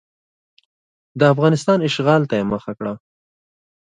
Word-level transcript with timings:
د 1.19 1.21
افغانستان 1.33 1.79
اشغال 1.89 2.21
ته 2.29 2.33
یې 2.39 2.45
مخه 2.53 2.71
کړه. 2.79 2.93